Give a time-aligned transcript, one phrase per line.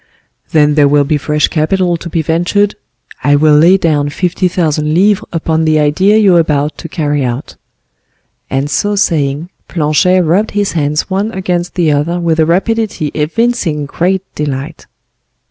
[0.51, 2.73] "Then there will be fresh capital to be ventured?
[3.23, 7.23] I will lay down fifty thousand livres upon the idea you are about to carry
[7.23, 7.55] out."
[8.49, 13.85] And so saying, Planchet rubbed his hands one against the other with a rapidity evincing
[13.85, 14.87] great delight.